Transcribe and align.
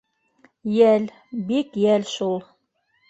—Йәл, 0.77 1.05
бик 1.51 1.79
йәл 1.83 2.09
шул. 2.15 2.39